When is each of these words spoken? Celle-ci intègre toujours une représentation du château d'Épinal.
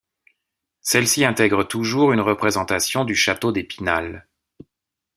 Celle-ci 0.81 1.25
intègre 1.25 1.63
toujours 1.63 2.11
une 2.11 2.21
représentation 2.21 3.05
du 3.05 3.13
château 3.15 3.51
d'Épinal. 3.51 4.27